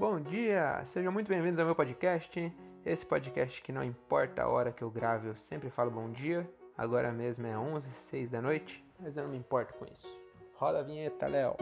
[0.00, 2.50] Bom dia, sejam muito bem-vindos ao meu podcast.
[2.86, 6.50] Esse podcast que não importa a hora que eu grave, eu sempre falo bom dia.
[6.74, 10.08] Agora mesmo é 11 h 06 da noite, mas eu não me importo com isso.
[10.54, 11.54] Roda a vinheta, Léo.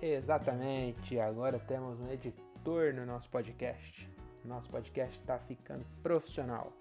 [0.00, 4.08] Exatamente, agora temos um editor no nosso podcast.
[4.44, 6.72] Nosso podcast está ficando profissional.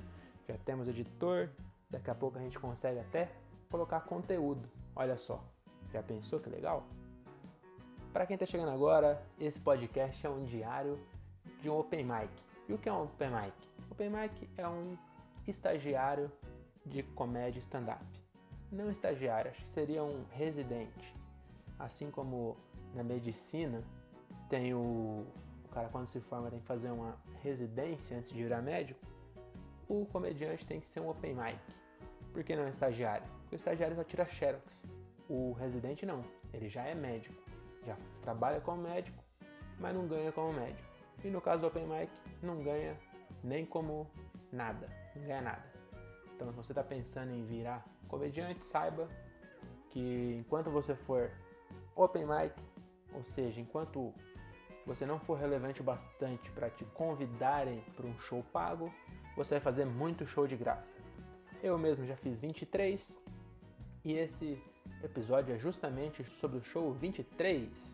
[0.47, 1.50] Já temos editor,
[1.89, 3.31] daqui a pouco a gente consegue até
[3.67, 4.82] colocar conteúdo.
[4.95, 5.43] Olha só,
[5.91, 6.85] já pensou que legal?
[8.11, 10.99] Para quem está chegando agora, esse podcast é um diário
[11.61, 12.29] de um Open Mic.
[12.70, 13.53] E o que é um Open Mic?
[13.89, 14.95] Open Mic é um
[15.48, 16.31] estagiário
[16.85, 18.05] de comédia stand-up.
[18.71, 21.15] Não estagiário, acho que seria um residente.
[21.79, 22.55] Assim como
[22.93, 23.84] na medicina
[24.49, 25.25] tem o,
[25.65, 28.99] o cara quando se forma tem que fazer uma residência antes de virar médico,
[29.89, 31.59] o comediante tem que ser um Open Mic.
[32.33, 33.25] Por que não é estagiário?
[33.41, 34.84] Porque o estagiário só tira xerox.
[35.29, 37.35] O residente não, ele já é médico,
[37.85, 39.23] já trabalha como médico,
[39.79, 40.87] mas não ganha como médico.
[41.23, 42.98] E no caso do Open Mic, não ganha
[43.43, 44.09] nem como
[44.51, 45.63] nada, não ganha nada.
[46.35, 49.07] Então, se você está pensando em virar comediante, saiba
[49.91, 51.31] que enquanto você for
[51.95, 52.53] Open Mic,
[53.13, 54.13] ou seja, enquanto
[54.85, 58.91] você não for relevante o bastante para te convidarem para um show pago,
[59.35, 60.93] você vai fazer muito show de graça.
[61.63, 63.17] Eu mesmo já fiz 23
[64.03, 64.61] e esse
[65.01, 67.94] episódio é justamente sobre o show 23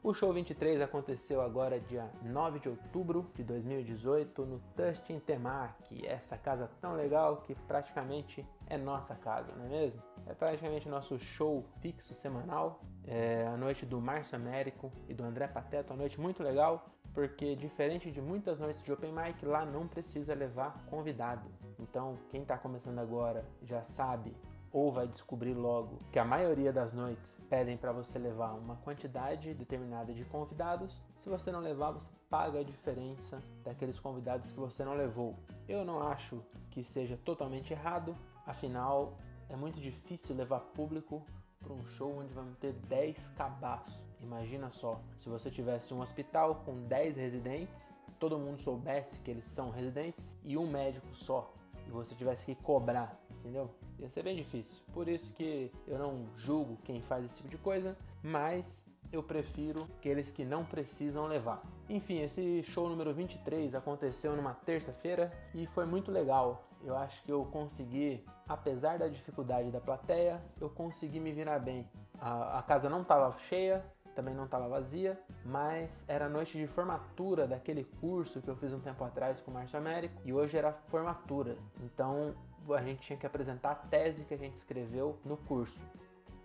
[0.00, 6.38] o show 23 aconteceu agora dia 9 de outubro de 2018 no Tustin Temac, essa
[6.38, 10.00] casa tão legal que praticamente é nossa casa, não é mesmo?
[10.26, 15.48] É praticamente nosso show fixo semanal, é a noite do Márcio Américo e do André
[15.48, 16.88] Pateta, uma noite muito legal,
[17.18, 21.50] porque diferente de muitas noites de Open Mic, lá não precisa levar convidado.
[21.76, 24.32] Então, quem está começando agora já sabe
[24.70, 29.52] ou vai descobrir logo que a maioria das noites pedem para você levar uma quantidade
[29.52, 31.02] determinada de convidados.
[31.18, 35.34] Se você não levar, você paga a diferença daqueles convidados que você não levou.
[35.68, 36.40] Eu não acho
[36.70, 39.18] que seja totalmente errado, afinal
[39.48, 41.26] é muito difícil levar público
[41.60, 43.98] para um show onde vamos ter 10 cabaços.
[44.20, 49.46] Imagina só, se você tivesse um hospital com 10 residentes, todo mundo soubesse que eles
[49.46, 51.52] são residentes e um médico só,
[51.86, 53.70] e você tivesse que cobrar entendeu?
[53.98, 54.76] Ia ser bem difícil.
[54.92, 59.88] Por isso que eu não julgo quem faz esse tipo de coisa, mas eu prefiro
[59.98, 61.62] aqueles que não precisam levar.
[61.88, 66.67] Enfim, esse show número 23 aconteceu numa terça-feira e foi muito legal.
[66.82, 71.88] Eu acho que eu consegui, apesar da dificuldade da plateia, eu consegui me virar bem.
[72.20, 73.84] A, a casa não estava cheia,
[74.14, 78.80] também não estava vazia, mas era noite de formatura daquele curso que eu fiz um
[78.80, 81.56] tempo atrás com o Márcio Américo e hoje era formatura.
[81.80, 82.34] Então
[82.68, 85.78] a gente tinha que apresentar a tese que a gente escreveu no curso.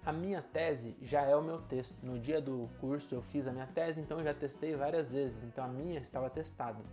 [0.06, 1.96] A minha tese já é o meu texto.
[2.04, 5.44] No dia do curso eu fiz a minha tese, então eu já testei várias vezes,
[5.44, 6.84] então a minha estava testada.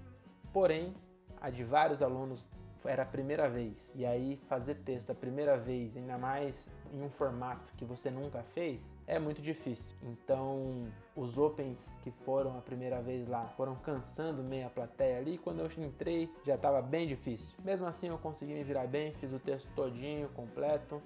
[0.52, 0.94] Porém,
[1.40, 2.48] a de vários alunos
[2.88, 3.92] era a primeira vez.
[3.94, 8.42] E aí fazer texto a primeira vez, ainda mais em um formato que você nunca
[8.54, 9.96] fez, é muito difícil.
[10.02, 10.86] Então,
[11.16, 15.38] os opens que foram a primeira vez lá foram cansando meia plateia ali.
[15.38, 17.56] Quando eu entrei, já estava bem difícil.
[17.64, 21.00] Mesmo assim, eu consegui me virar bem, fiz o texto todinho, completo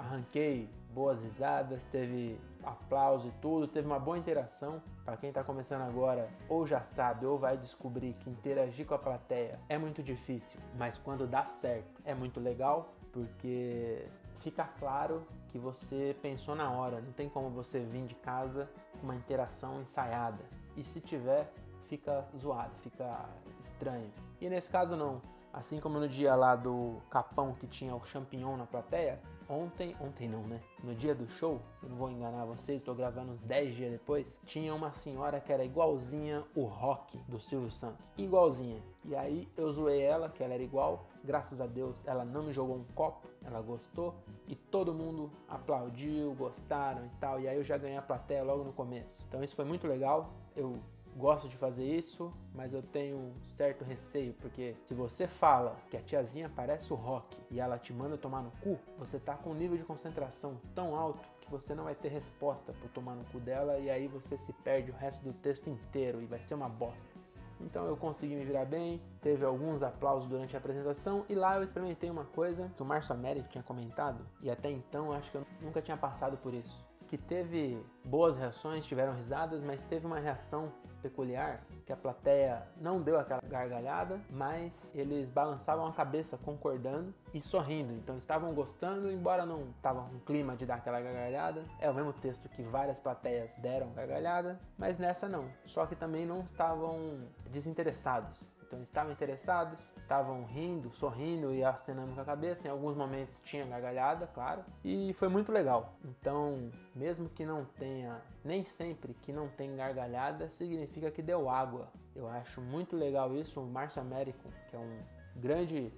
[0.00, 4.82] arranquei boas risadas, teve aplauso e tudo, teve uma boa interação.
[5.04, 8.98] Para quem está começando agora, ou já sabe, ou vai descobrir que interagir com a
[8.98, 14.06] plateia é muito difícil, mas quando dá certo é muito legal, porque
[14.40, 19.04] fica claro que você pensou na hora, não tem como você vir de casa com
[19.04, 20.42] uma interação ensaiada.
[20.76, 21.52] E se tiver,
[21.88, 23.28] fica zoado, fica
[23.58, 24.10] estranho.
[24.40, 25.20] E nesse caso não.
[25.52, 30.28] Assim como no dia lá do Capão que tinha o champignon na plateia, ontem, ontem
[30.28, 30.60] não, né?
[30.82, 34.40] No dia do show, eu não vou enganar vocês, tô gravando uns 10 dias depois,
[34.44, 38.06] tinha uma senhora que era igualzinha o rock do Silvio Santos.
[38.16, 38.80] Igualzinha.
[39.04, 41.06] E aí eu zoei ela, que ela era igual.
[41.24, 44.14] Graças a Deus ela não me jogou um copo, ela gostou
[44.46, 47.40] e todo mundo aplaudiu, gostaram e tal.
[47.40, 49.24] E aí eu já ganhei a plateia logo no começo.
[49.28, 50.30] Então isso foi muito legal.
[50.56, 50.78] Eu
[51.20, 55.96] gosto de fazer isso, mas eu tenho um certo receio, porque se você fala que
[55.96, 59.50] a tiazinha parece o rock e ela te manda tomar no cu, você tá com
[59.50, 63.24] um nível de concentração tão alto que você não vai ter resposta por tomar no
[63.26, 66.54] cu dela e aí você se perde o resto do texto inteiro e vai ser
[66.54, 67.20] uma bosta.
[67.60, 71.62] Então eu consegui me virar bem, teve alguns aplausos durante a apresentação e lá eu
[71.62, 75.46] experimentei uma coisa que o Márcio Américo tinha comentado e até então acho que eu
[75.60, 80.72] nunca tinha passado por isso que teve boas reações, tiveram risadas, mas teve uma reação
[81.02, 87.42] peculiar que a plateia não deu aquela gargalhada, mas eles balançavam a cabeça concordando e
[87.42, 87.92] sorrindo.
[87.94, 91.64] Então estavam gostando, embora não estavam com clima de dar aquela gargalhada.
[91.80, 95.50] É o mesmo texto que várias plateias deram gargalhada, mas nessa não.
[95.66, 98.48] Só que também não estavam desinteressados.
[98.70, 102.68] Então estavam interessados, estavam rindo, sorrindo e acenando com a cabeça.
[102.68, 105.96] Em alguns momentos tinha gargalhada, claro, e foi muito legal.
[106.04, 111.88] Então, mesmo que não tenha, nem sempre que não tem gargalhada, significa que deu água.
[112.14, 113.60] Eu acho muito legal isso.
[113.60, 115.00] O Márcio Américo, que é um
[115.34, 115.92] grande.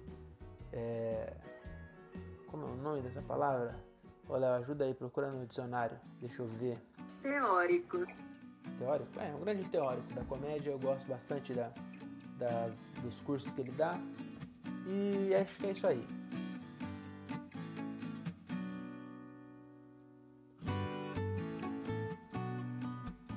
[0.71, 1.31] É...
[2.47, 3.75] Como é o nome dessa palavra?
[4.27, 5.99] Olha, ajuda aí, procura no dicionário.
[6.19, 6.79] Deixa eu ver.
[7.21, 7.99] Teórico.
[8.79, 9.19] Teórico?
[9.19, 10.71] É, um grande teórico da comédia.
[10.71, 11.71] Eu gosto bastante da,
[12.43, 13.97] das, dos cursos que ele dá.
[14.87, 16.05] E acho que é isso aí.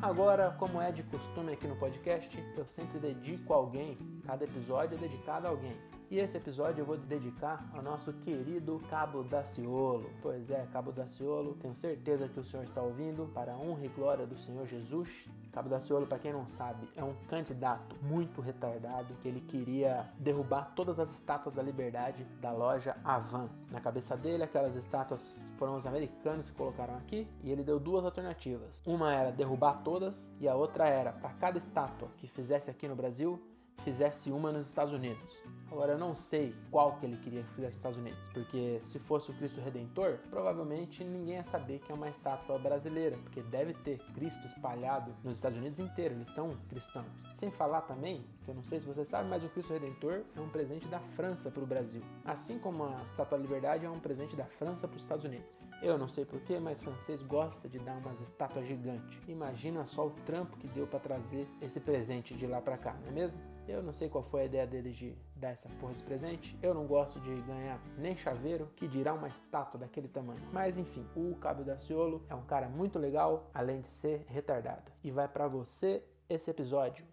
[0.02, 4.96] Agora, como é de costume aqui no podcast, eu sempre dedico a alguém, cada episódio
[4.96, 5.76] é dedicado a alguém.
[6.08, 10.08] E esse episódio eu vou dedicar ao nosso querido Cabo Daciolo.
[10.22, 13.88] Pois é, Cabo Daciolo, tenho certeza que o senhor está ouvindo, para a honra e
[13.88, 15.28] glória do Senhor Jesus.
[15.50, 20.72] Cabo Daciolo, para quem não sabe, é um candidato muito retardado que ele queria derrubar
[20.76, 23.48] todas as estátuas da liberdade da loja Avan.
[23.68, 28.04] Na cabeça dele, aquelas estátuas foram os americanos que colocaram aqui e ele deu duas
[28.04, 28.80] alternativas.
[28.86, 32.94] Uma era derrubar todas e a outra era para cada estátua que fizesse aqui no
[32.94, 33.42] Brasil,
[33.82, 35.42] fizesse uma nos Estados Unidos.
[35.70, 38.98] Agora eu não sei qual que ele queria que fizesse nos Estados Unidos, porque se
[39.00, 43.74] fosse o Cristo Redentor, provavelmente ninguém ia saber que é uma estátua brasileira, porque deve
[43.74, 47.06] ter Cristo espalhado nos Estados Unidos inteiro, eles são cristãos.
[47.34, 50.40] Sem falar também, que eu não sei se você sabe, mas o Cristo Redentor é
[50.40, 54.00] um presente da França para o Brasil, assim como a Estátua da Liberdade é um
[54.00, 55.46] presente da França para os Estados Unidos.
[55.82, 59.20] Eu não sei porquê, mas francês gosta de dar umas estátuas gigantes.
[59.28, 63.08] Imagina só o trampo que deu para trazer esse presente de lá para cá, não
[63.08, 63.40] é mesmo?
[63.68, 66.56] Eu não sei qual foi a ideia deles de dar essa porra de presente.
[66.62, 70.40] Eu não gosto de ganhar nem chaveiro, que dirá uma estátua daquele tamanho.
[70.52, 74.92] Mas enfim, o Cabo Daciolo é um cara muito legal, além de ser retardado.
[75.02, 77.04] E vai para você esse episódio.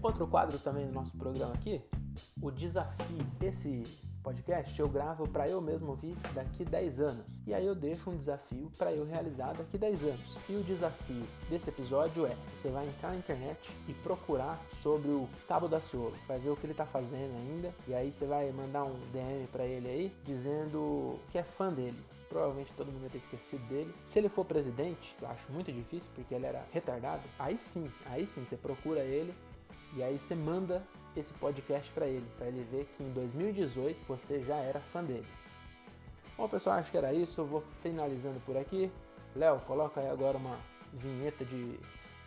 [0.00, 1.82] Outro quadro também do nosso programa aqui,
[2.40, 3.26] o desafio.
[3.40, 3.82] Esse
[4.26, 7.40] podcast eu gravo para eu mesmo ouvir daqui 10 anos.
[7.46, 10.36] E aí eu deixo um desafio para eu realizar daqui 10 anos.
[10.48, 15.28] E o desafio desse episódio é: você vai entrar na internet e procurar sobre o
[15.46, 16.16] Cabo da Ciolo.
[16.26, 17.72] Vai ver o que ele está fazendo ainda.
[17.86, 21.98] E aí você vai mandar um DM para ele aí dizendo que é fã dele
[22.28, 23.94] provavelmente todo mundo vai ter esquecido dele.
[24.02, 28.26] Se ele for presidente, eu acho muito difícil, porque ele era retardado, aí sim, aí
[28.26, 29.32] sim, você procura ele
[29.96, 30.82] e aí você manda
[31.16, 35.26] esse podcast para ele, para ele ver que em 2018 você já era fã dele.
[36.36, 37.40] Bom, pessoal, acho que era isso.
[37.40, 38.92] Eu vou finalizando por aqui.
[39.34, 40.58] Léo, coloca aí agora uma
[40.92, 41.80] vinheta de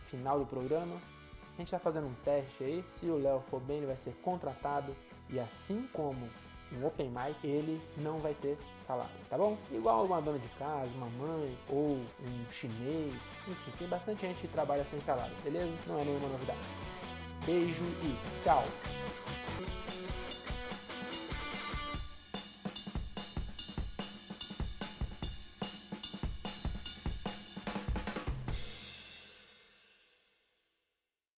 [0.07, 0.95] final do programa.
[0.95, 2.83] A gente está fazendo um teste aí.
[2.87, 4.95] Se o Léo for bem, ele vai ser contratado.
[5.29, 6.27] E assim como
[6.71, 9.57] um open mic, ele não vai ter salário, tá bom?
[9.71, 13.13] Igual uma dona de casa, uma mãe ou um chinês,
[13.47, 15.71] enfim, tem bastante gente que trabalha sem salário, beleza?
[15.87, 16.59] Não é nenhuma novidade.
[17.45, 18.65] Beijo e tchau!